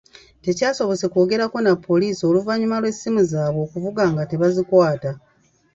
Tekyasobose 0.43 1.05
kwogerako 1.11 1.57
na 1.65 1.71
Poliisi 1.85 2.21
oluvannyuma 2.29 2.77
lw'essimu 2.81 3.21
zaabwe 3.31 3.59
okuvuga 3.65 4.03
nga 4.11 4.23
tebazikwata. 4.31 5.11